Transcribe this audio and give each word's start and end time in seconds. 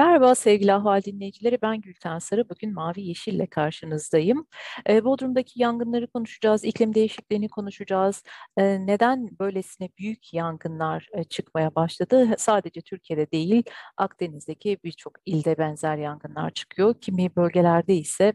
Merhaba 0.00 0.34
sevgili 0.34 0.72
Ahval 0.72 1.02
dinleyicileri, 1.02 1.58
ben 1.62 1.80
Gülten 1.80 2.18
Sarı. 2.18 2.48
Bugün 2.48 2.74
Mavi 2.74 3.02
Yeşil 3.02 3.34
ile 3.34 3.46
karşınızdayım. 3.46 4.46
E, 4.88 5.04
Bodrum'daki 5.04 5.62
yangınları 5.62 6.06
konuşacağız, 6.06 6.64
iklim 6.64 6.94
değişikliğini 6.94 7.48
konuşacağız. 7.48 8.22
E, 8.56 8.86
neden 8.86 9.28
böylesine 9.40 9.88
büyük 9.98 10.34
yangınlar 10.34 11.08
e, 11.12 11.24
çıkmaya 11.24 11.74
başladı? 11.74 12.34
Sadece 12.38 12.80
Türkiye'de 12.80 13.30
değil, 13.30 13.62
Akdeniz'deki 13.96 14.78
birçok 14.84 15.12
ilde 15.26 15.58
benzer 15.58 15.96
yangınlar 15.96 16.50
çıkıyor. 16.50 16.94
Kimi 17.00 17.36
bölgelerde 17.36 17.94
ise 17.94 18.32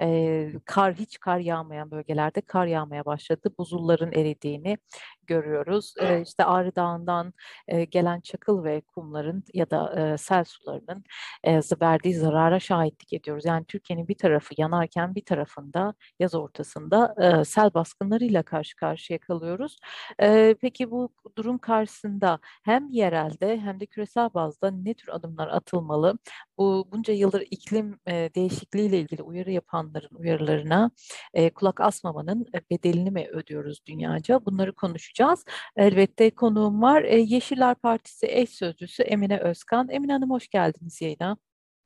e, 0.00 0.52
kar 0.64 0.94
hiç 0.94 1.18
kar 1.20 1.38
yağmayan 1.38 1.90
bölgelerde 1.90 2.40
kar 2.40 2.66
yağmaya 2.66 3.04
başladı. 3.04 3.50
Buzulların 3.58 4.12
eridiğini 4.12 4.78
görüyoruz. 5.26 5.94
E, 6.00 6.22
işte 6.22 6.44
Ağrı 6.44 6.76
Dağı'ndan 6.76 7.32
e, 7.68 7.84
gelen 7.84 8.20
çakıl 8.20 8.64
ve 8.64 8.80
kumların 8.80 9.44
ya 9.54 9.70
da 9.70 10.12
e, 10.14 10.18
sel 10.18 10.44
sularının 10.44 11.04
e, 11.44 11.60
verdiği 11.82 12.14
zarara 12.14 12.60
şahitlik 12.60 13.12
ediyoruz. 13.12 13.44
Yani 13.44 13.64
Türkiye'nin 13.64 14.08
bir 14.08 14.14
tarafı 14.18 14.54
yanarken 14.58 15.14
bir 15.14 15.24
tarafında 15.24 15.94
yaz 16.20 16.34
ortasında 16.34 17.14
e, 17.40 17.44
sel 17.44 17.74
baskınlarıyla 17.74 18.42
karşı 18.42 18.76
karşıya 18.76 19.18
kalıyoruz. 19.18 19.76
E, 20.22 20.54
peki 20.60 20.90
bu 20.90 21.10
durum 21.38 21.58
karşısında 21.58 22.38
hem 22.64 22.88
yerelde 22.90 23.60
hem 23.60 23.80
de 23.80 23.86
küresel 23.86 24.34
bazda 24.34 24.70
ne 24.70 24.94
tür 24.94 25.08
adımlar 25.08 25.48
atılmalı? 25.48 26.18
Bu 26.58 26.88
bunca 26.92 27.14
yıldır 27.14 27.44
iklim 27.50 28.00
e, 28.08 28.30
değişikliği 28.34 28.88
ile 28.88 29.00
ilgili 29.00 29.22
uyarı 29.22 29.52
yapanların 29.86 30.16
uyarılarına 30.16 30.90
e, 31.34 31.50
kulak 31.50 31.80
asmamanın 31.80 32.46
bedelini 32.70 33.10
mi 33.10 33.28
ödüyoruz 33.32 33.86
dünyaca? 33.86 34.44
Bunları 34.46 34.72
konuşacağız. 34.74 35.44
Elbette 35.76 36.30
konuğum 36.30 36.82
var. 36.82 37.02
E, 37.02 37.16
Yeşiller 37.16 37.74
Partisi 37.74 38.26
eş 38.26 38.50
sözcüsü 38.50 39.02
Emine 39.02 39.38
Özkan. 39.38 39.88
Emine 39.88 40.12
Hanım 40.12 40.30
hoş 40.30 40.48
geldiniz 40.48 41.02
yayına. 41.02 41.36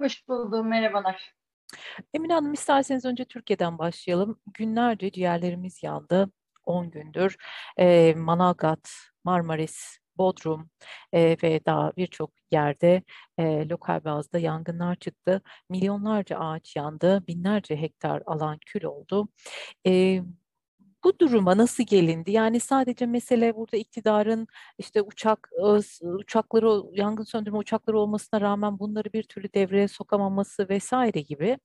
Hoş 0.01 0.29
buldum, 0.29 0.69
merhabalar. 0.69 1.35
Emine 2.15 2.33
Hanım 2.33 2.53
isterseniz 2.53 3.05
önce 3.05 3.25
Türkiye'den 3.25 3.79
başlayalım. 3.79 4.41
Günlerce 4.55 5.11
ciğerlerimiz 5.11 5.83
yandı. 5.83 6.31
10 6.65 6.91
gündür 6.91 7.37
e, 7.77 8.15
Manavgat, 8.15 8.91
Marmaris, 9.25 9.99
Bodrum 10.21 10.71
e, 11.13 11.37
ve 11.43 11.61
daha 11.67 11.93
birçok 11.97 12.31
yerde 12.51 13.03
e, 13.39 13.69
lokal 13.69 14.05
bazda 14.05 14.39
yangınlar 14.39 14.97
çıktı. 14.97 15.43
Milyonlarca 15.71 16.39
ağaç 16.39 16.77
yandı, 16.77 17.27
binlerce 17.29 17.77
hektar 17.77 18.23
alan 18.27 18.59
kül 18.67 18.85
oldu. 18.85 19.29
E, 19.87 20.23
bu 21.05 21.19
duruma 21.19 21.57
nasıl 21.57 21.85
gelindi? 21.85 22.31
Yani 22.31 22.61
sadece 22.61 23.07
mesele 23.07 23.57
burada 23.57 23.77
iktidarın 23.77 24.47
işte 24.79 25.03
uçak 25.03 25.51
uçakları 26.03 26.83
yangın 27.01 27.25
söndürme 27.25 27.59
uçakları 27.59 27.99
olmasına 27.99 28.41
rağmen 28.41 28.79
bunları 28.79 29.13
bir 29.13 29.23
türlü 29.23 29.53
devreye 29.55 29.89
sokamaması 29.89 30.69
vesaire 30.69 31.21
gibi 31.21 31.59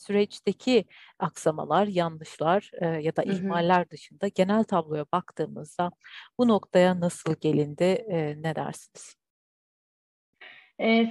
süreçteki 0.00 0.84
aksamalar, 1.18 1.86
yanlışlar 1.86 2.70
e, 2.80 2.86
ya 2.86 3.16
da 3.16 3.22
ihmaller 3.22 3.78
hı 3.78 3.82
hı. 3.82 3.90
dışında 3.90 4.28
genel 4.28 4.64
tabloya 4.64 5.04
baktığımızda 5.12 5.90
bu 6.38 6.48
noktaya 6.48 7.00
nasıl 7.00 7.34
gelindi 7.40 7.84
e, 7.84 8.42
ne 8.42 8.56
dersiniz? 8.56 9.20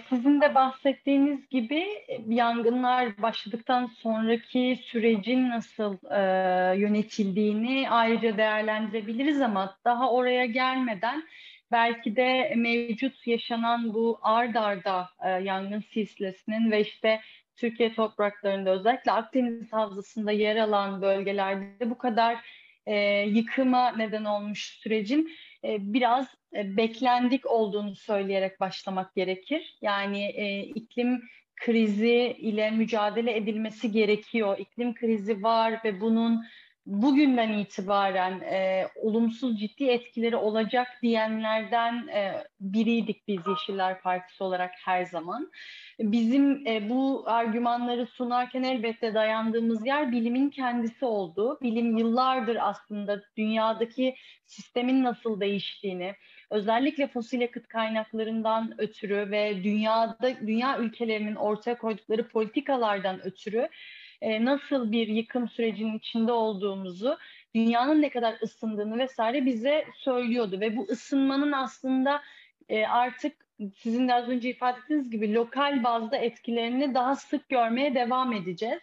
Sizin 0.10 0.42
de 0.42 0.56
bahsettiğiniz 0.56 1.50
gibi 1.50 1.86
yangınlar 2.28 3.22
başladıktan 3.22 3.86
sonraki 3.86 4.80
sürecin 4.84 5.50
nasıl 5.50 5.98
e, 6.12 6.80
yönetildiğini 6.80 7.90
ayrıca 7.90 8.38
değerlendirebiliriz 8.38 9.42
ama 9.42 9.78
daha 9.86 10.12
oraya 10.12 10.46
gelmeden 10.46 11.24
belki 11.72 12.16
de 12.16 12.54
mevcut 12.56 13.28
yaşanan 13.28 13.94
bu 13.94 14.20
ard 14.22 14.56
arda 14.56 15.10
e, 15.26 15.30
yangın 15.30 15.84
silsilesinin 15.94 16.72
ve 16.72 16.82
işte 16.82 17.22
Türkiye 17.60 17.94
topraklarında 17.94 18.70
özellikle 18.70 19.12
Akdeniz 19.12 19.74
Havzası'nda 19.74 20.32
yer 20.32 20.56
alan 20.56 21.02
bölgelerde 21.02 21.90
bu 21.90 21.98
kadar 21.98 22.46
e, 22.86 22.96
yıkıma 23.22 23.92
neden 23.92 24.26
olmuş 24.26 24.80
sürecin 24.84 25.32
e, 25.64 25.94
biraz 25.94 26.28
e, 26.56 26.78
beklendik 26.78 27.46
olduğunu 27.46 27.96
söyleyerek 27.96 28.60
başlamak 28.60 29.16
gerekir. 29.16 29.78
Yani 29.82 30.26
e, 30.26 30.64
iklim 30.64 31.22
krizi 31.56 32.36
ile 32.40 32.72
mücadele 32.72 33.36
edilmesi 33.38 33.92
gerekiyor. 33.92 34.58
İklim 34.58 34.94
krizi 34.94 35.44
var 35.44 35.82
ve 35.86 36.02
bunun 36.02 36.46
bugünden 36.90 37.50
itibaren 37.50 38.40
e, 38.40 38.88
olumsuz 38.96 39.60
ciddi 39.60 39.84
etkileri 39.84 40.36
olacak 40.36 40.88
diyenlerden 41.02 42.08
e, 42.08 42.44
biriydik 42.60 43.28
biz 43.28 43.40
Yeşiller 43.48 44.02
Partisi 44.02 44.44
olarak 44.44 44.72
her 44.86 45.06
zaman. 45.06 45.52
Bizim 46.00 46.68
e, 46.68 46.90
bu 46.90 47.24
argümanları 47.26 48.08
sunarken 48.08 48.64
elbette 48.64 49.14
dayandığımız 49.14 49.86
yer 49.86 50.12
bilimin 50.12 50.50
kendisi 50.50 51.06
oldu. 51.06 51.60
Bilim 51.62 51.98
yıllardır 51.98 52.58
aslında 52.60 53.22
dünyadaki 53.38 54.16
sistemin 54.46 55.04
nasıl 55.04 55.40
değiştiğini, 55.40 56.16
özellikle 56.50 57.08
fosil 57.08 57.42
yakıt 57.42 57.68
kaynaklarından 57.68 58.82
ötürü 58.82 59.32
ve 59.32 59.64
dünyada 59.64 60.32
dünya 60.48 60.80
ülkelerinin 60.80 61.36
ortaya 61.36 61.78
koydukları 61.78 62.28
politikalardan 62.28 63.26
ötürü 63.26 63.70
e, 64.22 64.46
nasıl 64.46 64.92
bir 64.92 65.08
yıkım 65.08 65.50
sürecinin 65.50 65.98
içinde 65.98 66.32
olduğumuzu, 66.32 67.18
dünyanın 67.56 68.02
ne 68.02 68.10
kadar 68.10 68.36
ısındığını 68.44 68.98
vesaire 68.98 69.46
bize 69.46 69.86
söylüyordu 69.96 70.60
ve 70.60 70.78
bu 70.78 70.84
ısınmanın 70.84 71.52
aslında 71.52 72.22
e, 72.70 72.86
artık 72.86 73.50
sizin 73.78 74.08
de 74.08 74.14
az 74.14 74.30
önce 74.30 74.50
ifade 74.50 74.80
ettiğiniz 74.80 75.12
gibi 75.12 75.34
lokal 75.34 75.84
bazda 75.84 76.18
etkilerini 76.18 76.94
daha 76.94 77.16
sık 77.16 77.50
görmeye 77.50 77.96
devam 77.96 78.34
edeceğiz. 78.34 78.80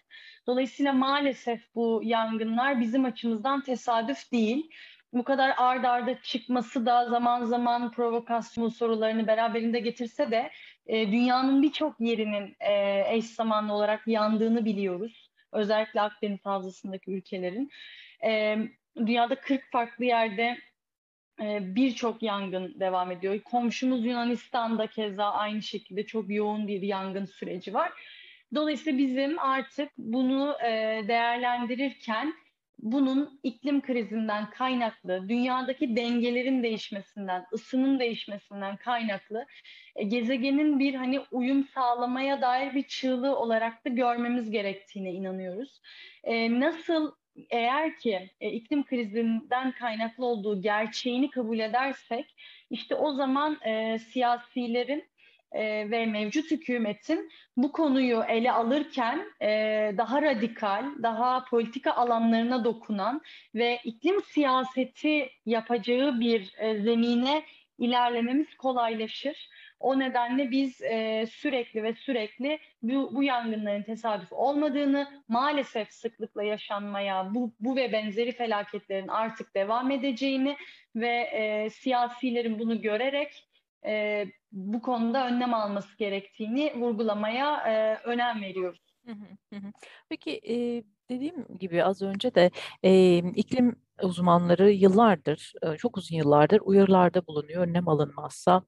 Dolayısıyla 0.46 0.92
maalesef 0.92 1.74
bu 1.74 2.00
yangınlar 2.04 2.80
bizim 2.80 3.04
açımızdan 3.04 3.60
tesadüf 3.60 4.32
değil. 4.32 4.70
Bu 5.12 5.24
kadar 5.24 5.54
ard 5.56 5.84
arda 5.84 6.20
çıkması 6.22 6.86
da 6.86 7.08
zaman 7.08 7.44
zaman 7.44 7.90
provokasyon 7.90 8.68
sorularını 8.68 9.26
beraberinde 9.26 9.80
getirse 9.80 10.30
de 10.30 10.50
e, 10.86 11.12
dünyanın 11.12 11.62
birçok 11.62 12.00
yerinin 12.00 12.56
e, 12.60 13.04
eş 13.16 13.24
zamanlı 13.24 13.72
olarak 13.72 14.06
yandığını 14.06 14.64
biliyoruz 14.64 15.26
özellikle 15.56 16.00
Akdeniz 16.00 16.46
Havzası'ndaki 16.46 17.10
ülkelerin. 17.10 17.70
E, 18.24 18.58
dünyada 18.96 19.34
40 19.34 19.72
farklı 19.72 20.04
yerde 20.04 20.58
e, 21.42 21.74
birçok 21.74 22.22
yangın 22.22 22.80
devam 22.80 23.10
ediyor. 23.10 23.40
Komşumuz 23.40 24.04
Yunanistan'da 24.04 24.86
keza 24.86 25.24
aynı 25.24 25.62
şekilde 25.62 26.06
çok 26.06 26.30
yoğun 26.30 26.68
bir 26.68 26.82
yangın 26.82 27.24
süreci 27.24 27.74
var. 27.74 27.92
Dolayısıyla 28.54 28.98
bizim 28.98 29.38
artık 29.38 29.90
bunu 29.98 30.56
e, 30.64 31.02
değerlendirirken 31.08 32.34
bunun 32.78 33.40
iklim 33.42 33.80
krizinden 33.80 34.50
kaynaklı, 34.50 35.28
dünyadaki 35.28 35.96
dengelerin 35.96 36.62
değişmesinden, 36.62 37.46
ısının 37.52 38.00
değişmesinden 38.00 38.76
kaynaklı 38.76 39.46
e, 39.96 40.04
gezegenin 40.04 40.78
bir 40.78 40.94
hani 40.94 41.20
uyum 41.30 41.64
sağlamaya 41.64 42.40
dair 42.40 42.74
bir 42.74 42.82
çığlığı 42.82 43.38
olarak 43.38 43.84
da 43.84 43.88
görmemiz 43.88 44.50
gerektiğine 44.50 45.12
inanıyoruz. 45.12 45.80
E, 46.24 46.60
nasıl 46.60 47.12
eğer 47.50 47.96
ki 47.96 48.30
e, 48.40 48.50
iklim 48.50 48.84
krizinden 48.84 49.72
kaynaklı 49.72 50.26
olduğu 50.26 50.62
gerçeğini 50.62 51.30
kabul 51.30 51.58
edersek 51.58 52.34
işte 52.70 52.94
o 52.94 53.12
zaman 53.12 53.58
siyasilerin 53.98 55.04
e, 55.56 55.90
ve 55.90 56.06
mevcut 56.06 56.50
hükümetin 56.50 57.30
bu 57.56 57.72
konuyu 57.72 58.22
ele 58.28 58.52
alırken 58.52 59.26
e, 59.42 59.48
daha 59.96 60.22
radikal, 60.22 60.84
daha 61.02 61.44
politika 61.44 61.92
alanlarına 61.92 62.64
dokunan 62.64 63.20
ve 63.54 63.80
iklim 63.84 64.22
siyaseti 64.22 65.30
yapacağı 65.46 66.20
bir 66.20 66.54
e, 66.58 66.80
zemine 66.82 67.42
ilerlememiz 67.78 68.54
kolaylaşır. 68.54 69.48
O 69.80 69.98
nedenle 69.98 70.50
biz 70.50 70.82
e, 70.82 71.26
sürekli 71.30 71.82
ve 71.82 71.94
sürekli 71.94 72.58
bu, 72.82 73.14
bu 73.14 73.22
yangınların 73.22 73.82
tesadüf 73.82 74.32
olmadığını, 74.32 75.22
maalesef 75.28 75.92
sıklıkla 75.92 76.42
yaşanmaya, 76.42 77.34
bu, 77.34 77.52
bu 77.60 77.76
ve 77.76 77.92
benzeri 77.92 78.32
felaketlerin 78.32 79.08
artık 79.08 79.54
devam 79.54 79.90
edeceğini 79.90 80.56
ve 80.96 81.30
e, 81.32 81.70
siyasilerin 81.70 82.58
bunu 82.58 82.82
görerek 82.82 83.46
e, 83.86 84.26
bu 84.56 84.82
konuda 84.82 85.26
önlem 85.26 85.54
alması 85.54 85.98
gerektiğini 85.98 86.72
vurgulamaya 86.76 87.56
e, 87.56 88.00
önem 88.04 88.42
veriyoruz. 88.42 88.80
Peki 90.08 90.40
e, 90.48 90.84
dediğim 91.10 91.58
gibi 91.58 91.84
az 91.84 92.02
önce 92.02 92.34
de 92.34 92.50
e, 92.82 93.16
iklim 93.18 93.76
uzmanları 94.02 94.70
yıllardır, 94.70 95.52
e, 95.62 95.76
çok 95.76 95.96
uzun 95.96 96.16
yıllardır 96.16 96.60
uyarılarda 96.64 97.26
bulunuyor. 97.26 97.66
Önlem 97.66 97.88
alınmazsa 97.88 98.62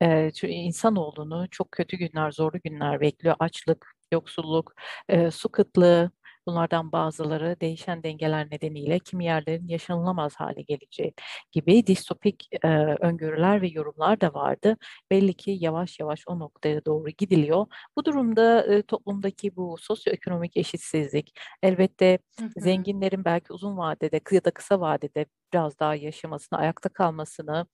e, 0.00 0.30
insanoğlunu 0.42 1.46
çok 1.50 1.72
kötü 1.72 1.96
günler, 1.96 2.30
zorlu 2.30 2.58
günler 2.64 3.00
bekliyor. 3.00 3.36
Açlık, 3.38 3.94
yoksulluk, 4.12 4.74
e, 5.08 5.30
su 5.30 5.48
kıtlığı, 5.48 6.10
Bunlardan 6.46 6.92
bazıları 6.92 7.56
değişen 7.60 8.02
dengeler 8.02 8.50
nedeniyle 8.50 8.98
kimi 8.98 9.24
yerlerin 9.24 9.68
yaşanılamaz 9.68 10.34
hale 10.36 10.62
geleceği 10.62 11.14
gibi 11.52 11.86
distopik 11.86 12.48
e, 12.64 12.68
öngörüler 13.00 13.62
ve 13.62 13.68
yorumlar 13.68 14.20
da 14.20 14.34
vardı. 14.34 14.76
Belli 15.10 15.34
ki 15.34 15.56
yavaş 15.60 16.00
yavaş 16.00 16.24
o 16.26 16.38
noktaya 16.38 16.84
doğru 16.84 17.10
gidiliyor. 17.10 17.66
Bu 17.96 18.04
durumda 18.04 18.74
e, 18.74 18.82
toplumdaki 18.82 19.56
bu 19.56 19.76
sosyoekonomik 19.80 20.56
eşitsizlik 20.56 21.38
elbette 21.62 22.18
hı 22.38 22.44
hı. 22.44 22.50
zenginlerin 22.56 23.24
belki 23.24 23.52
uzun 23.52 23.76
vadede 23.76 24.20
ya 24.30 24.44
da 24.44 24.50
kısa 24.50 24.80
vadede 24.80 25.26
biraz 25.52 25.78
daha 25.78 25.94
yaşamasını, 25.94 26.58
ayakta 26.58 26.88
kalmasını, 26.88 27.66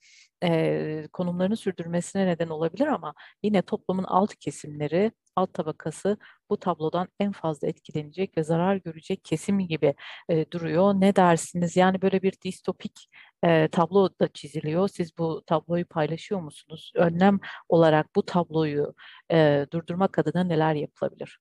e, 0.45 1.09
konumlarını 1.13 1.57
sürdürmesine 1.57 2.27
neden 2.27 2.49
olabilir 2.49 2.87
ama 2.87 3.15
yine 3.43 3.63
toplumun 3.63 4.05
alt 4.05 4.35
kesimleri, 4.37 5.13
alt 5.37 5.55
tabakası 5.55 6.17
bu 6.51 6.57
tablodan 6.61 7.09
en 7.21 7.33
fazla 7.33 7.69
etkilenecek 7.69 8.37
ve 8.39 8.43
zarar 8.45 8.77
görecek 8.77 9.25
kesim 9.25 9.59
gibi 9.59 9.95
e, 10.29 10.51
duruyor. 10.51 10.95
Ne 10.95 11.17
dersiniz? 11.17 11.77
Yani 11.77 12.03
böyle 12.03 12.23
bir 12.23 12.33
distopik 12.45 13.09
e, 13.45 13.69
tablo 13.69 14.11
da 14.21 14.29
çiziliyor. 14.29 14.89
Siz 14.89 15.19
bu 15.19 15.43
tabloyu 15.47 15.87
paylaşıyor 15.87 16.41
musunuz? 16.41 16.93
Önlem 16.97 17.41
olarak 17.69 18.07
bu 18.17 18.25
tabloyu 18.25 18.95
e, 19.33 19.67
durdurmak 19.73 20.19
adına 20.19 20.45
neler 20.45 20.75
yapılabilir? 20.75 21.39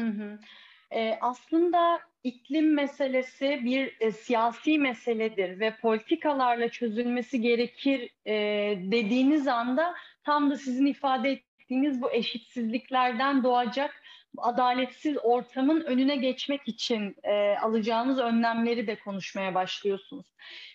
Hı 0.00 0.06
hı. 0.06 0.38
E, 0.90 1.18
aslında 1.20 2.00
iklim 2.26 2.74
meselesi 2.74 3.60
bir 3.64 3.96
e, 4.00 4.12
siyasi 4.12 4.78
meseledir 4.78 5.60
ve 5.60 5.76
politikalarla 5.76 6.68
çözülmesi 6.68 7.40
gerekir 7.40 8.10
e, 8.26 8.34
dediğiniz 8.82 9.48
anda 9.48 9.94
tam 10.24 10.50
da 10.50 10.56
sizin 10.56 10.86
ifade 10.86 11.30
ettiğiniz 11.30 12.02
bu 12.02 12.12
eşitsizliklerden 12.12 13.44
doğacak 13.44 14.02
adaletsiz 14.38 15.16
ortamın 15.22 15.80
önüne 15.80 16.16
geçmek 16.16 16.68
için 16.68 17.16
e, 17.22 17.56
alacağınız 17.58 18.18
önlemleri 18.18 18.86
de 18.86 18.98
konuşmaya 18.98 19.54
başlıyorsunuz. 19.54 20.26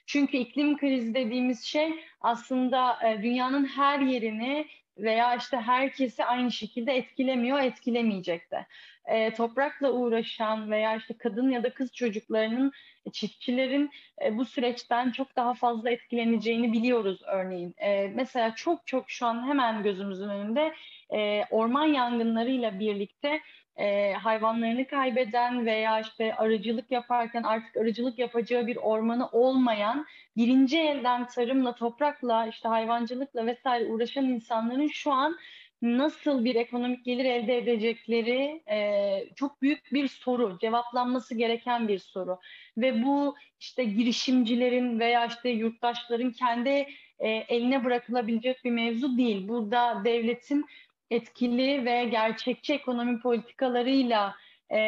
Çünkü 0.06 0.38
iklim 0.38 0.78
krizi 0.78 1.14
dediğimiz 1.14 1.64
şey 1.64 1.94
aslında 2.22 2.98
e, 3.08 3.24
dünyanın 3.24 3.66
her 3.66 4.00
yerini 4.00 4.68
veya 4.98 5.36
işte 5.36 5.58
herkesi 5.58 6.26
aynı 6.26 6.52
şekilde 6.52 6.94
etkilemiyor, 6.94 7.60
etkilemeyecek 7.60 8.52
de. 8.52 8.66
E, 9.12 9.34
toprakla 9.34 9.92
uğraşan 9.92 10.72
veya 10.72 10.96
işte 10.96 11.18
kadın 11.18 11.50
ya 11.50 11.64
da 11.64 11.74
kız 11.74 11.94
çocuklarının, 11.94 12.72
e, 13.06 13.12
çiftçilerin 13.12 13.92
e, 14.26 14.38
bu 14.38 14.46
süreçten 14.46 15.12
çok 15.12 15.36
daha 15.36 15.54
fazla 15.54 15.90
etkileneceğini 15.90 16.74
biliyoruz 16.74 17.22
örneğin. 17.28 17.76
E, 17.78 18.08
mesela 18.16 18.56
çok 18.56 18.88
çok 18.88 19.10
şu 19.10 19.26
an 19.26 19.48
hemen 19.48 19.84
gözümüzün 19.84 20.30
önünde 20.30 20.74
e, 21.14 21.44
orman 21.52 21.86
yangınlarıyla 21.86 22.80
birlikte 22.80 23.42
e, 23.76 24.14
hayvanlarını 24.14 24.88
kaybeden 24.88 25.66
veya 25.66 26.00
işte 26.00 26.36
arıcılık 26.36 26.92
yaparken 26.92 27.44
artık 27.44 27.78
arıcılık 27.78 28.20
yapacağı 28.20 28.68
bir 28.68 28.76
ormanı 28.76 29.28
olmayan 29.28 30.06
birinci 30.38 30.80
elden 30.80 31.28
tarımla, 31.28 31.76
toprakla, 31.76 32.48
işte 32.48 32.68
hayvancılıkla 32.68 33.46
vesaire 33.46 33.86
uğraşan 33.86 34.26
insanların 34.26 34.88
şu 34.88 35.12
an 35.12 35.38
nasıl 35.82 36.46
bir 36.46 36.56
ekonomik 36.56 37.06
gelir 37.06 37.26
elde 37.26 37.58
edecekleri 37.58 38.62
e, 38.72 39.30
çok 39.36 39.62
büyük 39.62 39.94
bir 39.94 40.08
soru, 40.08 40.58
cevaplanması 40.62 41.36
gereken 41.36 41.88
bir 41.88 42.00
soru. 42.00 42.40
Ve 42.78 43.04
bu 43.04 43.36
işte 43.60 43.84
girişimcilerin 43.84 45.00
veya 45.00 45.26
işte 45.26 45.50
yurttaşların 45.50 46.32
kendi 46.32 46.88
e, 47.20 47.30
eline 47.30 47.84
bırakılabilecek 47.86 48.64
bir 48.64 48.72
mevzu 48.72 49.18
değil. 49.18 49.48
Burada 49.48 50.02
devletin 50.06 50.66
etkili 51.10 51.86
ve 51.86 52.06
gerçekçi 52.06 52.74
ekonomi 52.74 53.20
politikalarıyla 53.20 54.36
e, 54.72 54.80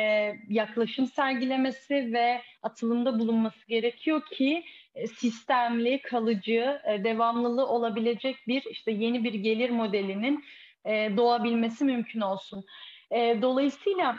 yaklaşım 0.50 1.08
sergilemesi 1.08 2.14
ve 2.14 2.42
atılımda 2.64 3.20
bulunması 3.20 3.68
gerekiyor 3.68 4.22
ki 4.26 4.64
e, 4.96 5.08
sistemli, 5.08 6.02
kalıcı, 6.02 6.82
e, 6.88 7.04
devamlılığı 7.04 7.68
olabilecek 7.68 8.36
bir 8.48 8.64
işte 8.72 8.92
yeni 8.92 9.24
bir 9.24 9.34
gelir 9.34 9.70
modelinin 9.70 10.44
e, 10.86 11.18
doğabilmesi 11.18 11.86
mümkün 11.86 12.22
olsun. 12.22 12.66
E, 13.12 13.42
dolayısıyla 13.42 14.18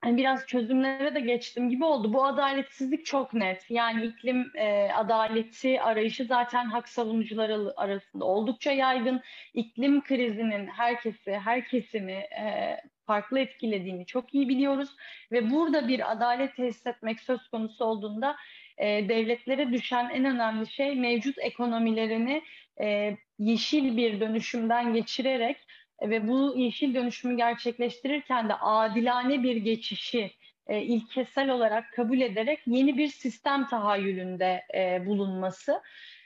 hani 0.00 0.16
biraz 0.16 0.46
çözümlere 0.46 1.14
de 1.14 1.20
geçtim 1.20 1.70
gibi 1.70 1.84
oldu. 1.84 2.12
Bu 2.12 2.24
adaletsizlik 2.24 3.06
çok 3.06 3.34
net. 3.34 3.70
Yani 3.70 4.04
iklim 4.04 4.50
e, 4.54 4.92
adaleti 4.92 5.80
arayışı 5.80 6.24
zaten 6.24 6.64
hak 6.64 6.88
savunucuları 6.88 7.72
arasında 7.76 8.24
oldukça 8.24 8.72
yaygın. 8.72 9.22
İklim 9.54 10.02
krizinin 10.02 10.66
herkesi, 10.66 11.32
her 11.32 11.68
kesimi 11.68 12.12
e, 12.12 12.76
farklı 13.06 13.38
etkilediğini 13.38 14.06
çok 14.06 14.34
iyi 14.34 14.48
biliyoruz. 14.48 14.90
Ve 15.32 15.50
burada 15.50 15.88
bir 15.88 16.12
adalet 16.12 16.56
tesis 16.56 16.86
etmek 16.86 17.20
söz 17.20 17.48
konusu 17.48 17.84
olduğunda 17.84 18.36
e, 18.78 19.08
devletlere 19.08 19.72
düşen 19.72 20.08
en 20.08 20.24
önemli 20.24 20.66
şey 20.66 20.94
mevcut 20.94 21.38
ekonomilerini 21.38 22.42
e, 22.80 23.16
yeşil 23.38 23.96
bir 23.96 24.20
dönüşümden 24.20 24.92
geçirerek 24.92 25.56
ve 26.02 26.28
bu 26.28 26.54
yeşil 26.56 26.94
dönüşümü 26.94 27.36
gerçekleştirirken 27.36 28.48
de 28.48 28.54
adilane 28.54 29.42
bir 29.42 29.56
geçişi 29.56 30.30
e, 30.66 30.82
ilkesel 30.82 31.50
olarak 31.50 31.92
kabul 31.92 32.20
ederek 32.20 32.60
yeni 32.66 32.98
bir 32.98 33.08
sistem 33.08 33.66
tahayyülünde 33.66 34.62
e, 34.74 35.06
bulunması. 35.06 35.82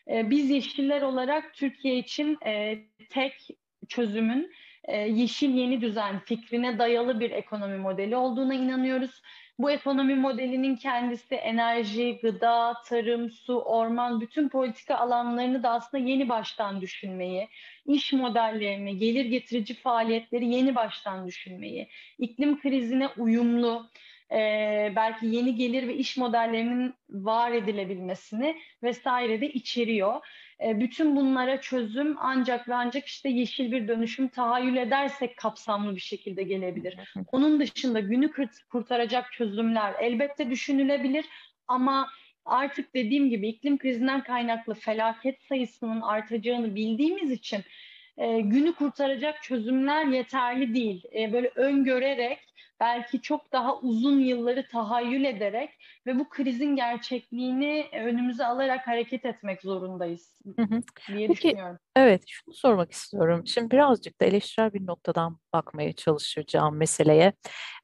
E, 0.09 0.31
biz 0.31 0.51
yeşiller 0.51 1.03
olarak 1.03 1.55
Türkiye 1.55 1.99
için 1.99 2.39
e, 2.47 2.79
tek 3.11 3.49
çözümün 3.89 4.53
e, 4.85 4.97
yeşil 4.99 5.55
yeni 5.55 5.81
düzen 5.81 6.21
fikrine 6.21 6.79
dayalı 6.79 7.21
bir 7.21 7.31
ekonomi 7.31 7.77
modeli 7.77 8.17
olduğuna 8.17 8.55
inanıyoruz. 8.55 9.23
Bu 9.61 9.71
ekonomi 9.71 10.15
modelinin 10.15 10.77
kendisi 10.77 11.35
enerji, 11.35 12.19
gıda, 12.23 12.75
tarım, 12.87 13.31
su, 13.31 13.59
orman 13.59 14.21
bütün 14.21 14.49
politika 14.49 14.97
alanlarını 14.97 15.63
da 15.63 15.71
aslında 15.71 16.05
yeni 16.05 16.29
baştan 16.29 16.81
düşünmeyi, 16.81 17.49
iş 17.87 18.13
modellerini, 18.13 18.99
gelir 18.99 19.25
getirici 19.25 19.75
faaliyetleri 19.75 20.47
yeni 20.47 20.75
baştan 20.75 21.27
düşünmeyi, 21.27 21.89
iklim 22.19 22.61
krizine 22.61 23.09
uyumlu, 23.19 23.91
e, 24.33 24.93
belki 24.97 25.27
yeni 25.27 25.55
gelir 25.55 25.89
ve 25.89 25.95
iş 25.95 26.17
modellerinin 26.17 26.95
var 27.11 27.53
edilebilmesini 27.53 28.57
vesaire 28.83 29.41
de 29.41 29.53
içeriyor. 29.53 30.21
E, 30.67 30.81
bütün 30.81 31.17
bunlara 31.17 31.61
çözüm 31.61 32.17
ancak 32.19 32.69
ve 32.69 32.75
ancak 32.75 33.07
işte 33.07 33.29
yeşil 33.29 33.73
bir 33.73 33.89
dönüşüm 33.89 34.29
tahayyül 34.29 34.77
edersek 34.77 35.37
kapsamlı 35.37 35.97
bir 35.97 36.01
şekilde 36.01 36.43
gelebilir. 36.43 36.97
Onun 37.33 37.61
dışında 37.61 38.01
günü 38.01 38.31
kurtaracak 38.71 39.33
çözümler 39.33 39.95
elbette 40.01 40.51
düşünülebilir 40.51 41.25
ama 41.69 42.09
artık 42.45 42.95
dediğim 42.95 43.31
gibi 43.31 43.49
iklim 43.49 43.79
krizinden 43.79 44.23
kaynaklı 44.23 44.75
felaket 44.75 45.43
sayısının 45.43 46.01
artacağını 46.01 46.75
bildiğimiz 46.75 47.31
için 47.31 47.61
e, 48.17 48.41
günü 48.41 48.73
kurtaracak 48.73 49.43
çözümler 49.43 50.05
yeterli 50.05 50.75
değil. 50.75 51.05
E, 51.19 51.33
böyle 51.33 51.51
öngörerek 51.55 52.50
belki 52.81 53.21
çok 53.21 53.53
daha 53.53 53.79
uzun 53.79 54.21
yılları 54.21 54.69
tahayyül 54.69 55.25
ederek 55.25 55.71
ve 56.07 56.19
bu 56.19 56.29
krizin 56.29 56.77
gerçekliğini 56.77 57.87
önümüze 57.93 58.47
alarak 58.47 58.87
hareket 58.87 59.25
etmek 59.25 59.63
zorundayız 59.63 60.37
hı 60.57 60.63
hı. 60.63 60.81
diye 61.17 61.29
Peki, 61.29 61.49
düşünüyorum. 61.49 61.79
Evet, 61.97 62.23
şunu 62.27 62.55
sormak 62.55 62.93
istiyorum. 62.93 63.47
Şimdi 63.47 63.71
birazcık 63.71 64.21
da 64.21 64.25
eleştirel 64.25 64.73
bir 64.73 64.87
noktadan 64.87 65.39
bakmaya 65.53 65.93
çalışacağım 65.93 66.77
meseleye. 66.77 67.33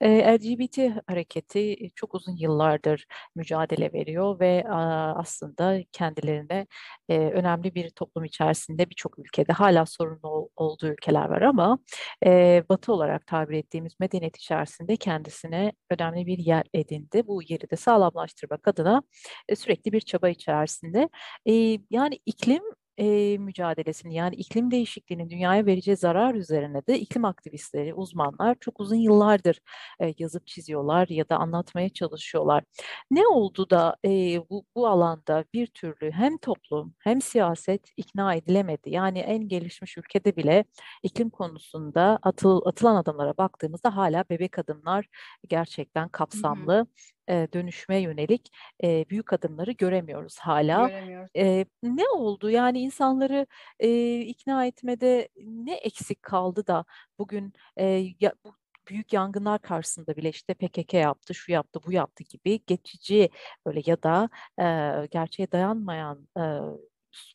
E, 0.01 0.35
LGBT 0.35 0.79
hareketi 1.07 1.91
çok 1.95 2.15
uzun 2.15 2.37
yıllardır 2.37 3.07
mücadele 3.35 3.93
veriyor 3.93 4.41
ve 4.41 4.65
a, 4.69 4.79
aslında 5.19 5.79
kendilerine 5.93 6.67
e, 7.09 7.19
önemli 7.19 7.75
bir 7.75 7.91
toplum 7.91 8.25
içerisinde 8.25 8.91
birçok 8.91 9.19
ülkede 9.19 9.53
hala 9.53 9.87
sorunlu 9.87 10.29
ol, 10.29 10.49
olduğu 10.57 10.87
ülkeler 10.87 11.29
var 11.29 11.43
ama 11.43 11.79
e, 12.27 12.65
Batı 12.69 12.93
olarak 12.93 13.27
tabir 13.27 13.57
ettiğimiz 13.57 14.01
medeniyet 14.01 14.37
içerisinde 14.37 14.86
kendisine 14.97 15.73
önemli 15.91 16.27
bir 16.27 16.39
yer 16.39 16.65
edindi. 16.75 17.23
Bu 17.27 17.43
yeri 17.43 17.71
de 17.71 17.77
sağlamlaştırmak 17.77 18.69
adına 18.69 19.03
e, 19.49 19.57
sürekli 19.57 19.93
bir 19.93 20.01
çaba 20.01 20.29
içerisinde. 20.29 21.09
E, 21.47 21.53
yani 21.91 22.19
iklim 22.27 22.63
e, 22.99 23.39
mücadelesini 23.39 24.15
yani 24.15 24.35
iklim 24.35 24.71
değişikliğinin 24.71 25.31
dünyaya 25.31 25.67
vereceği 25.67 25.97
zarar 25.97 26.35
üzerine 26.35 26.87
de 26.87 26.99
iklim 27.01 27.25
aktivistleri, 27.25 27.95
uzmanlar 27.95 28.57
çok 28.61 28.81
uzun 28.81 28.97
yıllardır 28.97 29.61
e, 30.01 30.15
yazıp 30.19 30.47
çiziyorlar 30.47 31.09
ya 31.09 31.29
da 31.29 31.37
anlatmaya 31.37 31.89
çalışıyorlar. 31.89 32.65
Ne 33.11 33.27
oldu 33.27 33.71
da 33.71 33.97
e, 34.05 34.09
bu, 34.51 34.65
bu 34.75 34.87
alanda 34.89 35.45
bir 35.55 35.67
türlü 35.67 36.11
hem 36.13 36.39
toplum 36.39 36.95
hem 36.99 37.21
siyaset 37.21 37.91
ikna 37.97 38.35
edilemedi? 38.35 38.91
Yani 38.91 39.19
en 39.19 39.49
gelişmiş 39.49 39.99
ülkede 39.99 40.37
bile 40.37 40.65
iklim 41.03 41.31
konusunda 41.31 42.19
atıl, 42.23 42.63
atılan 42.67 42.97
adımlara 42.97 43.37
baktığımızda 43.39 43.97
hala 43.97 44.25
bebek 44.31 44.59
adımlar 44.59 45.07
gerçekten 45.49 46.09
kapsamlı. 46.09 46.87
E, 47.29 47.49
dönüşme 47.55 47.99
yönelik 47.99 48.51
e, 48.85 49.05
büyük 49.11 49.33
adımları 49.33 49.73
göremiyoruz 49.73 50.39
hala. 50.39 50.89
Göremiyoruz. 50.89 51.31
E, 51.37 51.67
ne 51.83 52.09
oldu? 52.09 52.51
Yani 52.51 52.81
insanları 52.81 53.47
e, 53.81 54.19
ikna 54.21 54.67
etmede 54.67 55.29
ne 55.37 55.75
eksik 55.75 56.23
kaldı 56.23 56.67
da 56.67 56.85
bugün 57.19 57.53
e, 57.77 57.85
ya, 58.21 58.33
bu 58.45 58.55
büyük 58.89 59.13
yangınlar 59.13 59.63
karşısında 59.63 60.17
bile 60.17 60.29
işte 60.29 60.55
PKK 60.55 60.95
yaptı, 60.95 61.35
şu 61.35 61.53
yaptı, 61.53 61.81
bu 61.87 61.93
yaptı 61.93 62.25
gibi 62.25 62.61
geçici 62.67 63.31
böyle 63.67 63.83
ya 63.87 64.03
da 64.03 64.29
e, 64.59 65.07
gerçeğe 65.07 65.53
dayanmayan 65.53 66.29
e, 66.39 66.43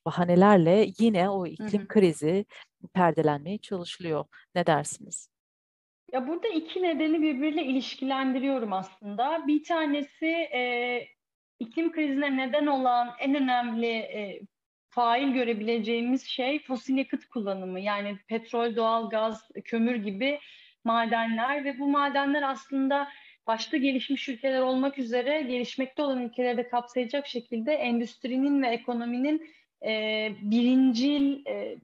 bahanelerle 0.05 0.91
yine 0.99 1.29
o 1.29 1.47
iklim 1.47 1.81
hı 1.81 1.83
hı. 1.83 1.87
krizi 1.87 2.45
perdelenmeye 2.93 3.57
çalışılıyor. 3.57 4.25
Ne 4.55 4.65
dersiniz? 4.65 5.30
Ya 6.11 6.27
burada 6.27 6.47
iki 6.47 6.83
nedeni 6.83 7.21
birbiriyle 7.21 7.63
ilişkilendiriyorum 7.63 8.73
aslında. 8.73 9.47
Bir 9.47 9.63
tanesi 9.63 10.27
e, 10.27 11.07
iklim 11.59 11.91
krizine 11.91 12.37
neden 12.37 12.67
olan 12.67 13.09
en 13.19 13.35
önemli 13.35 13.87
e, 13.87 14.41
fail 14.89 15.33
görebileceğimiz 15.33 16.25
şey 16.25 16.63
fosil 16.63 16.97
yakıt 16.97 17.25
kullanımı. 17.25 17.79
Yani 17.79 18.17
petrol, 18.27 18.75
doğal 18.75 19.09
gaz, 19.09 19.49
kömür 19.65 19.95
gibi 19.95 20.39
madenler 20.83 21.65
ve 21.65 21.79
bu 21.79 21.87
madenler 21.87 22.41
aslında 22.41 23.07
başta 23.47 23.77
gelişmiş 23.77 24.29
ülkeler 24.29 24.61
olmak 24.61 24.99
üzere 24.99 25.41
gelişmekte 25.41 26.01
olan 26.01 26.23
ülkeleri 26.23 26.57
de 26.57 26.69
kapsayacak 26.69 27.27
şekilde 27.27 27.73
endüstrinin 27.73 28.63
ve 28.63 28.67
ekonominin 28.67 29.51
e, 29.85 30.31
birincil 30.41 31.45
e, 31.45 31.77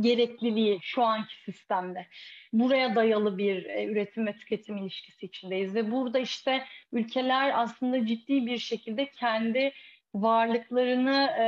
gerekliliği 0.00 0.78
şu 0.82 1.02
anki 1.02 1.34
sistemde. 1.44 2.06
Buraya 2.52 2.94
dayalı 2.94 3.38
bir 3.38 3.64
e, 3.64 3.84
üretim 3.84 4.26
ve 4.26 4.36
tüketim 4.36 4.76
ilişkisi 4.76 5.26
içindeyiz 5.26 5.74
ve 5.74 5.90
burada 5.90 6.18
işte 6.18 6.64
ülkeler 6.92 7.52
aslında 7.54 8.06
ciddi 8.06 8.46
bir 8.46 8.58
şekilde 8.58 9.10
kendi 9.10 9.72
varlıklarını 10.14 11.30
e, 11.40 11.44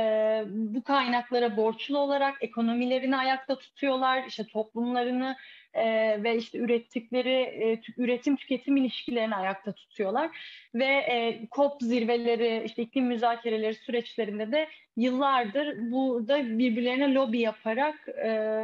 bu 0.47 0.83
kaynaklara 0.83 1.57
borçlu 1.57 1.97
olarak 1.97 2.37
ekonomilerini 2.41 3.17
ayakta 3.17 3.59
tutuyorlar, 3.59 4.23
işte 4.27 4.47
toplumlarını 4.47 5.35
e, 5.73 5.83
ve 6.23 6.37
işte 6.37 6.57
ürettikleri 6.57 7.33
e, 7.33 7.81
üretim 7.97 8.35
tüketim 8.35 8.77
ilişkilerini 8.77 9.35
ayakta 9.35 9.71
tutuyorlar. 9.71 10.37
Ve 10.75 10.85
e, 10.85 11.47
COP 11.51 11.81
zirveleri 11.81 12.63
işte 12.65 12.81
iklim 12.81 13.05
müzakereleri 13.05 13.73
süreçlerinde 13.73 14.51
de 14.51 14.67
yıllardır 14.97 15.91
burada 15.91 16.57
birbirlerine 16.57 17.13
lobi 17.13 17.39
yaparak 17.39 18.09
e, 18.23 18.63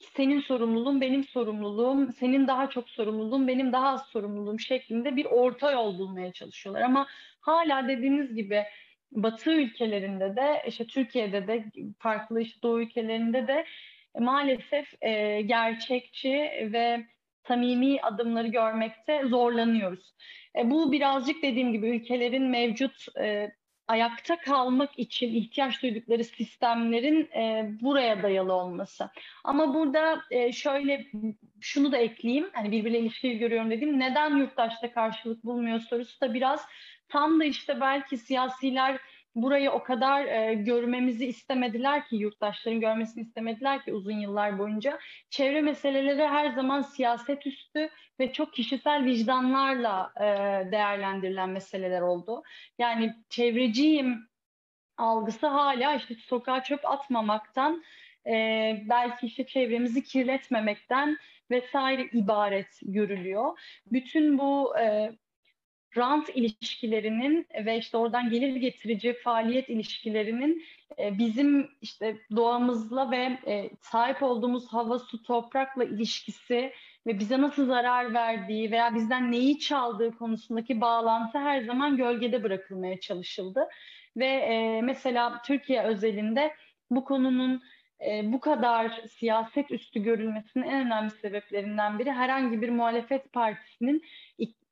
senin 0.00 0.40
sorumluluğun 0.40 1.00
benim 1.00 1.24
sorumluluğum, 1.24 2.12
senin 2.12 2.46
daha 2.46 2.70
çok 2.70 2.88
sorumluluğun 2.88 3.48
benim 3.48 3.72
daha 3.72 3.88
az 3.88 4.06
sorumluluğum 4.06 4.60
şeklinde 4.60 5.16
bir 5.16 5.24
orta 5.24 5.72
yol 5.72 5.98
bulmaya 5.98 6.32
çalışıyorlar. 6.32 6.82
Ama 6.82 7.06
hala 7.40 7.88
dediğiniz 7.88 8.34
gibi 8.34 8.64
Batı 9.12 9.50
ülkelerinde 9.50 10.36
de 10.36 10.62
işte 10.66 10.86
Türkiye'de 10.86 11.46
de 11.46 11.64
farklı 11.98 12.40
işte 12.40 12.62
Doğu 12.62 12.80
ülkelerinde 12.80 13.48
de 13.48 13.64
maalesef 14.18 15.02
e, 15.02 15.42
gerçekçi 15.42 16.32
ve 16.72 17.06
samimi 17.48 18.00
adımları 18.00 18.46
görmekte 18.46 19.22
zorlanıyoruz. 19.26 20.14
E, 20.58 20.70
bu 20.70 20.92
birazcık 20.92 21.42
dediğim 21.42 21.72
gibi 21.72 21.88
ülkelerin 21.88 22.42
mevcut 22.42 23.06
e, 23.18 23.50
ayakta 23.88 24.36
kalmak 24.38 24.98
için 24.98 25.34
ihtiyaç 25.34 25.82
duydukları 25.82 26.24
sistemlerin 26.24 27.30
e, 27.36 27.70
buraya 27.80 28.22
dayalı 28.22 28.52
olması. 28.52 29.10
Ama 29.44 29.74
burada 29.74 30.22
e, 30.30 30.52
şöyle 30.52 31.06
şunu 31.60 31.92
da 31.92 31.96
ekleyeyim, 31.96 32.50
hani 32.52 32.72
birbirle 32.72 32.98
ilişkili 32.98 33.38
görüyorum 33.38 33.70
dediğim 33.70 34.00
neden 34.00 34.36
yurttaşta 34.36 34.92
karşılık 34.92 35.44
bulmuyor 35.44 35.80
sorusu 35.80 36.20
da 36.20 36.34
biraz 36.34 36.66
tam 37.08 37.40
da 37.40 37.44
işte 37.44 37.80
belki 37.80 38.16
siyasiler 38.16 38.98
burayı 39.34 39.70
o 39.70 39.82
kadar 39.82 40.26
e, 40.26 40.54
görmemizi 40.54 41.26
istemediler 41.26 42.06
ki 42.06 42.16
yurttaşların 42.16 42.80
görmesini 42.80 43.22
istemediler 43.22 43.84
ki 43.84 43.92
uzun 43.92 44.18
yıllar 44.18 44.58
boyunca. 44.58 44.98
Çevre 45.30 45.62
meseleleri 45.62 46.26
her 46.26 46.50
zaman 46.50 46.82
siyaset 46.82 47.46
üstü 47.46 47.88
ve 48.20 48.32
çok 48.32 48.52
kişisel 48.52 49.04
vicdanlarla 49.04 50.12
e, 50.16 50.24
değerlendirilen 50.72 51.50
meseleler 51.50 52.00
oldu. 52.00 52.42
Yani 52.78 53.14
çevreciyim 53.28 54.28
algısı 54.96 55.46
hala 55.46 55.94
işte 55.94 56.14
sokağa 56.14 56.62
çöp 56.62 56.86
atmamaktan 56.90 57.82
e, 58.26 58.32
belki 58.88 59.26
işte 59.26 59.46
çevremizi 59.46 60.02
kirletmemekten 60.04 61.18
vesaire 61.50 62.08
ibaret 62.12 62.80
görülüyor. 62.82 63.58
Bütün 63.86 64.38
bu 64.38 64.78
e, 64.78 65.12
rant 65.96 66.28
ilişkilerinin 66.28 67.46
ve 67.64 67.78
işte 67.78 67.96
oradan 67.96 68.30
gelir 68.30 68.56
getirici 68.56 69.12
faaliyet 69.12 69.68
ilişkilerinin 69.68 70.64
e, 70.98 71.18
bizim 71.18 71.70
işte 71.82 72.16
doğamızla 72.36 73.10
ve 73.10 73.38
e, 73.46 73.70
sahip 73.80 74.22
olduğumuz 74.22 74.66
hava, 74.72 74.98
su, 74.98 75.22
toprakla 75.22 75.84
ilişkisi 75.84 76.72
ve 77.06 77.18
bize 77.18 77.40
nasıl 77.40 77.66
zarar 77.66 78.14
verdiği 78.14 78.70
veya 78.70 78.94
bizden 78.94 79.32
neyi 79.32 79.58
çaldığı 79.58 80.16
konusundaki 80.18 80.80
bağlantı 80.80 81.38
her 81.38 81.62
zaman 81.62 81.96
gölgede 81.96 82.42
bırakılmaya 82.42 83.00
çalışıldı. 83.00 83.68
Ve 84.16 84.26
e, 84.26 84.82
mesela 84.82 85.42
Türkiye 85.42 85.82
özelinde 85.82 86.54
bu 86.90 87.04
konunun 87.04 87.62
bu 88.22 88.40
kadar 88.40 89.02
siyaset 89.10 89.70
üstü 89.70 90.02
görülmesinin 90.02 90.64
en 90.64 90.86
önemli 90.86 91.10
sebeplerinden 91.10 91.98
biri 91.98 92.12
herhangi 92.12 92.62
bir 92.62 92.68
muhalefet 92.68 93.32
partisinin 93.32 94.02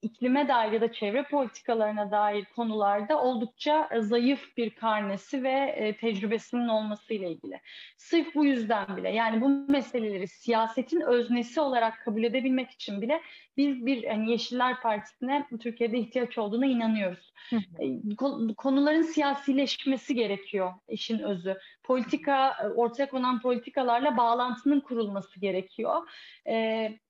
iklime 0.03 0.49
dair 0.49 0.73
ya 0.73 0.81
da 0.81 0.93
çevre 0.93 1.23
politikalarına 1.23 2.11
dair 2.11 2.45
konularda 2.45 3.23
oldukça 3.23 3.89
zayıf 4.01 4.57
bir 4.57 4.71
karnesi 4.71 5.43
ve 5.43 5.75
e, 5.77 5.97
tecrübesinin 5.97 6.69
olmasıyla 6.69 7.29
ilgili. 7.29 7.61
Sırf 7.97 8.35
bu 8.35 8.45
yüzden 8.45 8.97
bile 8.97 9.09
yani 9.11 9.41
bu 9.41 9.49
meseleleri 9.49 10.29
siyasetin 10.29 11.01
öznesi 11.01 11.61
olarak 11.61 12.05
kabul 12.05 12.25
edebilmek 12.25 12.71
için 12.71 13.03
bile 13.03 13.21
biz 13.57 13.87
bir 13.87 14.03
yani 14.03 14.31
Yeşiller 14.31 14.81
Partisi'ne 14.81 15.47
Türkiye'de 15.61 15.99
ihtiyaç 15.99 16.39
olduğuna 16.39 16.67
inanıyoruz. 16.67 17.33
E, 17.53 18.17
konuların 18.57 19.03
siyasileşmesi 19.03 20.15
gerekiyor 20.15 20.73
işin 20.89 21.19
özü. 21.19 21.59
Politika, 21.83 22.51
e, 22.63 22.67
ortaya 22.67 23.09
konan 23.09 23.41
politikalarla 23.41 24.17
bağlantının 24.17 24.81
kurulması 24.81 25.41
gerekiyor. 25.41 26.09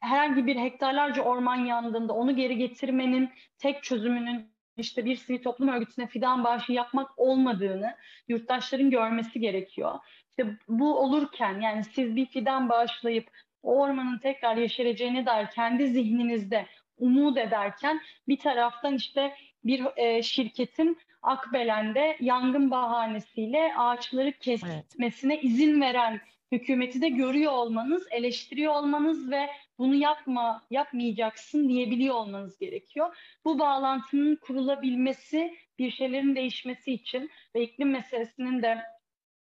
Herhangi 0.00 0.46
bir 0.46 0.56
hektarlarca 0.56 1.22
orman 1.22 1.56
yandığında 1.56 2.12
onu 2.12 2.36
geri 2.36 2.58
getirmenin 2.78 3.30
tek 3.58 3.82
çözümünün 3.82 4.52
işte 4.76 5.04
bir 5.04 5.16
sivil 5.16 5.42
toplum 5.42 5.68
örgütüne 5.68 6.06
fidan 6.06 6.44
bağışı 6.44 6.72
yapmak 6.72 7.18
olmadığını 7.18 7.96
yurttaşların 8.28 8.90
görmesi 8.90 9.40
gerekiyor. 9.40 9.98
İşte 10.30 10.56
bu 10.68 10.98
olurken 10.98 11.60
yani 11.60 11.84
siz 11.84 12.16
bir 12.16 12.26
fidan 12.26 12.68
bağışlayıp 12.68 13.30
o 13.62 13.80
ormanın 13.80 14.18
tekrar 14.18 14.56
yeşereceğine 14.56 15.26
dair 15.26 15.46
kendi 15.46 15.88
zihninizde 15.88 16.66
umut 16.96 17.38
ederken 17.38 18.00
bir 18.28 18.38
taraftan 18.38 18.94
işte 18.94 19.34
bir 19.64 19.86
e, 19.96 20.22
şirketin 20.22 20.98
Akbelen'de 21.22 22.16
yangın 22.20 22.70
bahanesiyle 22.70 23.74
ağaçları 23.76 24.32
kesmesine 24.32 25.34
evet. 25.34 25.44
izin 25.44 25.80
veren 25.80 26.20
hükümeti 26.52 27.00
de 27.00 27.08
görüyor 27.08 27.52
olmanız, 27.52 28.06
eleştiriyor 28.10 28.74
olmanız 28.74 29.30
ve 29.30 29.48
bunu 29.78 29.94
yapma, 29.94 30.62
yapmayacaksın 30.70 31.68
diyebiliyor 31.68 32.14
olmanız 32.14 32.58
gerekiyor. 32.58 33.16
Bu 33.44 33.58
bağlantının 33.58 34.36
kurulabilmesi, 34.36 35.54
bir 35.78 35.90
şeylerin 35.90 36.36
değişmesi 36.36 36.92
için 36.92 37.30
ve 37.54 37.62
iklim 37.62 37.90
meselesinin 37.90 38.62
de 38.62 38.78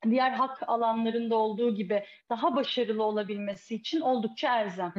diğer 0.10 0.32
hak 0.32 0.70
alanlarında 0.70 1.36
olduğu 1.36 1.76
gibi 1.76 2.04
daha 2.30 2.56
başarılı 2.56 3.04
olabilmesi 3.04 3.76
için 3.76 4.02
oldukça 4.02 4.62
elzem. 4.62 4.94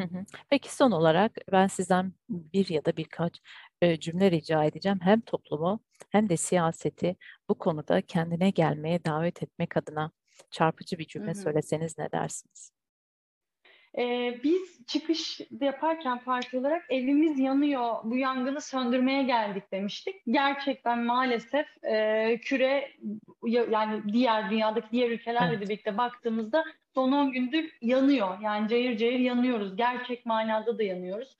Peki 0.50 0.75
son 0.75 0.90
olarak 0.90 1.33
ben 1.52 1.66
sizden 1.66 2.12
bir 2.28 2.68
ya 2.68 2.85
da 2.85 2.97
birkaç 2.97 3.40
e, 3.85 4.00
cümle 4.00 4.31
rica 4.31 4.64
edeceğim. 4.64 4.99
Hem 5.03 5.21
toplumu 5.21 5.81
hem 6.11 6.29
de 6.29 6.37
siyaseti 6.37 7.17
bu 7.49 7.55
konuda 7.55 8.00
kendine 8.00 8.50
gelmeye 8.50 9.05
davet 9.05 9.43
etmek 9.43 9.76
adına 9.76 10.11
çarpıcı 10.50 10.99
bir 10.99 11.07
cümle 11.07 11.33
hı 11.33 11.38
hı. 11.38 11.43
söyleseniz 11.43 11.99
ne 11.99 12.12
dersiniz? 12.12 12.73
Ee, 13.99 14.41
biz 14.45 14.87
çıkış 14.87 15.41
yaparken 15.61 16.19
parti 16.25 16.59
olarak 16.59 16.83
evimiz 16.91 17.38
yanıyor, 17.38 17.95
bu 18.05 18.17
yangını 18.17 18.61
söndürmeye 18.61 19.23
geldik 19.23 19.64
demiştik. 19.73 20.14
Gerçekten 20.26 20.99
maalesef 20.99 21.67
e, 21.83 22.38
küre 22.41 22.91
yani 23.47 24.12
diğer 24.12 24.50
dünyadaki 24.50 24.87
diğer 24.93 25.11
ülkelerle 25.11 25.55
evet. 25.57 25.61
birlikte 25.61 25.99
baktığımızda 25.99 26.64
son 26.95 27.12
10 27.12 27.33
gündür 27.33 27.79
yanıyor. 27.83 28.38
Yani 28.43 28.69
cayır 28.69 28.97
cayır 28.97 29.21
yanıyoruz. 29.21 29.76
Gerçek 29.76 30.26
manada 30.26 30.79
da 30.79 30.83
yanıyoruz. 30.83 31.37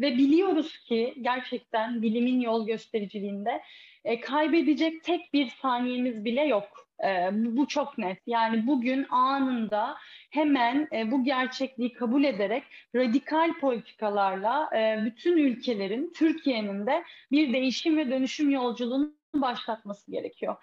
Ve 0.00 0.16
biliyoruz 0.16 0.78
ki 0.78 1.14
gerçekten 1.20 2.02
bilimin 2.02 2.40
yol 2.40 2.66
göstericiliğinde 2.66 3.62
e, 4.04 4.20
kaybedecek 4.20 5.04
tek 5.04 5.32
bir 5.32 5.46
saniyemiz 5.46 6.24
bile 6.24 6.44
yok. 6.44 6.88
E, 7.04 7.28
bu 7.32 7.68
çok 7.68 7.98
net. 7.98 8.18
Yani 8.26 8.66
bugün 8.66 9.06
anında 9.10 9.96
hemen 10.30 10.88
e, 10.92 11.10
bu 11.10 11.24
gerçekliği 11.24 11.92
kabul 11.92 12.24
ederek 12.24 12.62
radikal 12.96 13.52
politikalarla 13.60 14.70
e, 14.76 15.04
bütün 15.04 15.36
ülkelerin, 15.36 16.12
Türkiye'nin 16.16 16.86
de 16.86 17.04
bir 17.32 17.52
değişim 17.52 17.96
ve 17.96 18.10
dönüşüm 18.10 18.50
yolculuğunu 18.50 19.12
başlatması 19.34 20.10
gerekiyor. 20.10 20.56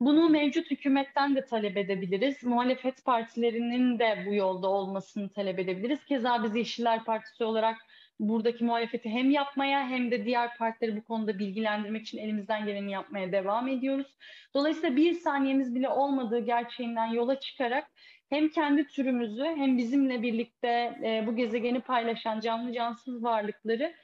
Bunu 0.00 0.28
mevcut 0.28 0.70
hükümetten 0.70 1.36
de 1.36 1.44
talep 1.44 1.76
edebiliriz. 1.76 2.44
Muhalefet 2.44 3.04
partilerinin 3.04 3.98
de 3.98 4.24
bu 4.26 4.34
yolda 4.34 4.68
olmasını 4.68 5.28
talep 5.28 5.58
edebiliriz. 5.58 6.04
Keza 6.04 6.42
biz 6.44 6.56
Yeşiller 6.56 7.04
Partisi 7.04 7.44
olarak 7.44 7.76
buradaki 8.20 8.64
muhalefeti 8.64 9.08
hem 9.08 9.30
yapmaya 9.30 9.88
hem 9.88 10.10
de 10.10 10.24
diğer 10.24 10.56
partileri 10.56 10.96
bu 10.96 11.04
konuda 11.04 11.38
bilgilendirmek 11.38 12.02
için 12.02 12.18
elimizden 12.18 12.66
geleni 12.66 12.92
yapmaya 12.92 13.32
devam 13.32 13.68
ediyoruz. 13.68 14.16
Dolayısıyla 14.54 14.96
bir 14.96 15.12
saniyemiz 15.12 15.74
bile 15.74 15.88
olmadığı 15.88 16.38
gerçeğinden 16.38 17.06
yola 17.06 17.40
çıkarak 17.40 17.86
hem 18.30 18.48
kendi 18.48 18.86
türümüzü 18.86 19.44
hem 19.44 19.78
bizimle 19.78 20.22
birlikte 20.22 20.98
e, 21.04 21.24
bu 21.26 21.36
gezegeni 21.36 21.80
paylaşan 21.80 22.40
canlı 22.40 22.72
cansız 22.72 23.24
varlıkları 23.24 23.94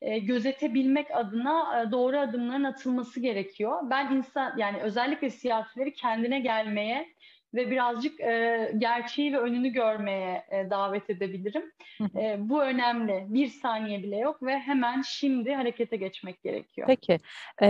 e, 0.00 0.18
gözetebilmek 0.18 1.06
adına 1.10 1.82
e, 1.82 1.90
doğru 1.90 2.18
adımların 2.18 2.64
atılması 2.64 3.20
gerekiyor. 3.20 3.80
Ben 3.90 4.16
insan 4.16 4.58
yani 4.58 4.82
özellikle 4.82 5.30
siyasileri 5.30 5.94
kendine 5.94 6.40
gelmeye 6.40 7.08
ve 7.54 7.70
birazcık 7.70 8.20
e, 8.20 8.72
gerçeği 8.78 9.32
ve 9.32 9.38
önünü 9.38 9.68
görmeye 9.68 10.46
e, 10.50 10.70
davet 10.70 11.10
edebilirim. 11.10 11.72
E, 12.16 12.36
bu 12.38 12.62
önemli. 12.62 13.26
Bir 13.28 13.48
saniye 13.48 14.02
bile 14.02 14.16
yok 14.16 14.42
ve 14.42 14.58
hemen 14.58 15.02
şimdi 15.02 15.54
harekete 15.54 15.96
geçmek 15.96 16.42
gerekiyor. 16.42 16.86
Peki. 16.86 17.18
E, 17.62 17.68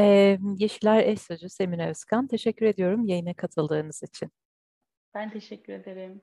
Yeşiller 0.58 1.04
Eş 1.04 1.20
Sözcü 1.20 1.48
Semin 1.48 1.78
Özkan. 1.78 2.26
Teşekkür 2.26 2.66
ediyorum 2.66 3.06
yayına 3.06 3.34
katıldığınız 3.34 4.02
için. 4.02 4.30
Ben 5.14 5.30
teşekkür 5.30 5.72
ederim. 5.72 6.22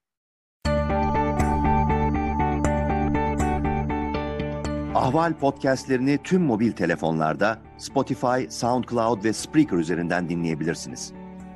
Ahval 4.96 5.34
podcastlerini 5.34 6.18
tüm 6.24 6.42
mobil 6.42 6.72
telefonlarda 6.72 7.60
Spotify, 7.78 8.50
SoundCloud 8.50 9.24
ve 9.24 9.34
Spreaker 9.34 9.78
üzerinden 9.78 10.30
dinleyebilirsiniz. 10.30 11.14